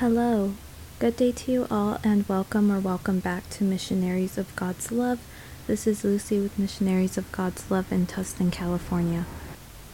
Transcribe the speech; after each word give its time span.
Hello. 0.00 0.54
Good 0.98 1.16
day 1.16 1.30
to 1.30 1.52
you 1.52 1.66
all, 1.70 2.00
and 2.02 2.26
welcome 2.26 2.72
or 2.72 2.80
welcome 2.80 3.20
back 3.20 3.50
to 3.50 3.64
Missionaries 3.64 4.38
of 4.38 4.56
God's 4.56 4.90
Love. 4.90 5.20
This 5.66 5.86
is 5.86 6.04
Lucy 6.04 6.40
with 6.40 6.58
Missionaries 6.58 7.18
of 7.18 7.30
God's 7.32 7.70
Love 7.70 7.92
in 7.92 8.06
Tustin, 8.06 8.50
California. 8.50 9.26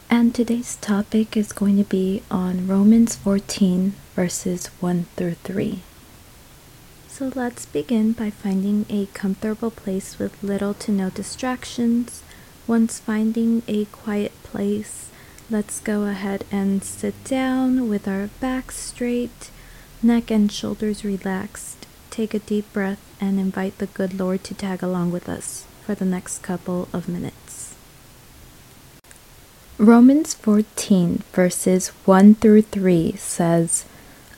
And 0.08 0.32
today's 0.32 0.76
topic 0.76 1.36
is 1.36 1.52
going 1.52 1.76
to 1.78 1.82
be 1.82 2.22
on 2.30 2.68
Romans 2.68 3.16
14, 3.16 3.94
verses 4.14 4.68
1 4.78 5.06
through 5.16 5.34
3. 5.42 5.80
So 7.08 7.32
let's 7.34 7.66
begin 7.66 8.12
by 8.12 8.30
finding 8.30 8.86
a 8.88 9.06
comfortable 9.06 9.72
place 9.72 10.20
with 10.20 10.40
little 10.40 10.74
to 10.74 10.92
no 10.92 11.10
distractions. 11.10 12.22
Once 12.68 13.00
finding 13.00 13.64
a 13.66 13.86
quiet 13.86 14.40
place, 14.44 15.10
let's 15.50 15.80
go 15.80 16.04
ahead 16.04 16.44
and 16.52 16.84
sit 16.84 17.24
down 17.24 17.88
with 17.88 18.06
our 18.06 18.28
back 18.38 18.70
straight 18.70 19.50
neck 20.02 20.30
and 20.30 20.50
shoulders 20.50 21.04
relaxed. 21.04 21.86
Take 22.10 22.34
a 22.34 22.38
deep 22.38 22.72
breath 22.72 23.00
and 23.20 23.38
invite 23.38 23.78
the 23.78 23.86
good 23.86 24.18
Lord 24.18 24.44
to 24.44 24.54
tag 24.54 24.82
along 24.82 25.12
with 25.12 25.28
us 25.28 25.66
for 25.84 25.94
the 25.94 26.04
next 26.04 26.42
couple 26.42 26.88
of 26.92 27.08
minutes. 27.08 27.74
Romans 29.78 30.32
14, 30.32 31.22
verses 31.32 31.88
1 32.06 32.36
through 32.36 32.62
3 32.62 33.12
says, 33.16 33.84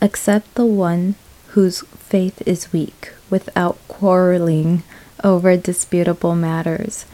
Accept 0.00 0.52
the 0.54 0.66
one 0.66 1.14
whose 1.48 1.82
faith 1.96 2.42
is 2.46 2.72
weak, 2.72 3.12
without 3.30 3.78
quarreling 3.88 4.82
over 5.22 5.56
disputable 5.56 6.34
matters. 6.34 7.04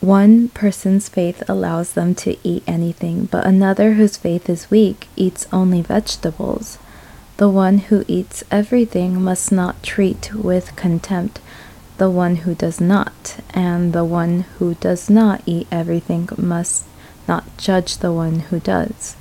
One 0.00 0.48
person's 0.48 1.08
faith 1.08 1.42
allows 1.48 1.92
them 1.92 2.14
to 2.16 2.36
eat 2.42 2.64
anything, 2.66 3.26
but 3.26 3.46
another 3.46 3.94
whose 3.94 4.16
faith 4.16 4.48
is 4.48 4.70
weak 4.70 5.08
eats 5.16 5.46
only 5.52 5.82
vegetables. 5.82 6.78
The 7.38 7.48
one 7.48 7.78
who 7.78 8.04
eats 8.06 8.44
everything 8.50 9.22
must 9.22 9.50
not 9.50 9.82
treat 9.82 10.34
with 10.34 10.76
contempt 10.76 11.40
the 11.98 12.10
one 12.10 12.36
who 12.36 12.54
does 12.54 12.80
not, 12.80 13.36
and 13.54 13.92
the 13.92 14.04
one 14.04 14.40
who 14.58 14.74
does 14.74 15.08
not 15.08 15.40
eat 15.46 15.68
everything 15.70 16.28
must 16.36 16.84
not 17.28 17.44
judge 17.56 17.98
the 17.98 18.12
one 18.12 18.40
who 18.40 18.58
does, 18.58 19.14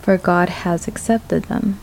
for 0.00 0.16
God 0.16 0.48
has 0.48 0.88
accepted 0.88 1.44
them. 1.44 1.78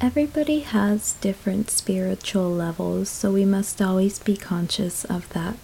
Everybody 0.00 0.60
has 0.60 1.14
different 1.20 1.70
spiritual 1.70 2.50
levels, 2.50 3.08
so 3.08 3.32
we 3.32 3.44
must 3.44 3.80
always 3.80 4.18
be 4.18 4.36
conscious 4.36 5.04
of 5.04 5.28
that. 5.30 5.56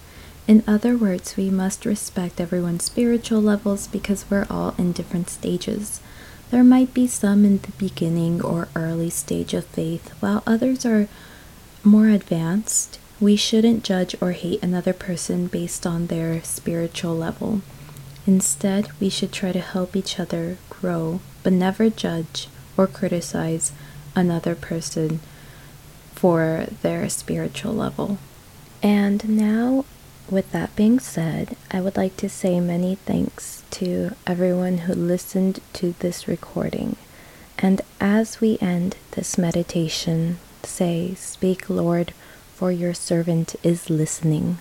In 0.47 0.63
other 0.67 0.97
words, 0.97 1.37
we 1.37 1.51
must 1.51 1.85
respect 1.85 2.41
everyone's 2.41 2.85
spiritual 2.85 3.43
levels 3.43 3.87
because 3.87 4.25
we're 4.31 4.47
all 4.49 4.75
in 4.79 4.93
different 4.93 5.31
stages. 5.31 6.01
There 6.53 6.63
might 6.63 6.93
be 6.93 7.07
some 7.07 7.47
in 7.47 7.61
the 7.61 7.73
beginning 7.79 8.43
or 8.43 8.69
early 8.77 9.09
stage 9.09 9.55
of 9.55 9.65
faith, 9.65 10.11
while 10.21 10.43
others 10.47 10.85
are 10.85 11.09
more 11.83 12.09
advanced. 12.09 12.99
We 13.19 13.37
shouldn't 13.37 13.85
judge 13.85 14.15
or 14.21 14.33
hate 14.33 14.63
another 14.63 14.93
person 14.93 15.47
based 15.47 15.87
on 15.87 16.09
their 16.09 16.43
spiritual 16.43 17.17
level. 17.17 17.63
Instead, 18.27 18.89
we 19.01 19.09
should 19.09 19.33
try 19.33 19.53
to 19.53 19.61
help 19.61 19.97
each 19.97 20.21
other 20.21 20.59
grow, 20.69 21.21
but 21.43 21.55
never 21.55 21.89
judge 21.89 22.49
or 22.77 22.87
criticize 22.87 23.73
another 24.15 24.55
person 24.55 25.21
for 26.15 26.67
their 26.83 27.09
spiritual 27.09 27.73
level. 27.73 28.19
And 28.83 29.27
now 29.27 29.87
with 30.31 30.51
that 30.53 30.75
being 30.77 30.99
said, 30.99 31.57
I 31.71 31.81
would 31.81 31.97
like 31.97 32.17
to 32.19 32.29
say 32.29 32.61
many 32.61 32.95
thanks 32.95 33.65
to 33.73 34.13
everyone 34.27 34.79
who 34.79 34.95
listened 34.95 35.61
to 35.75 35.95
this 35.99 36.27
recording. 36.27 36.97
And 37.59 37.81
as 38.01 38.41
we 38.41 38.59
end 38.61 38.97
this 39.13 39.39
meditation, 39.39 40.39
say, 40.63 41.15
Speak, 41.15 41.69
Lord, 41.69 42.13
for 42.55 42.73
your 42.73 42.95
servant 42.95 43.55
is 43.63 43.91
listening. 43.91 44.59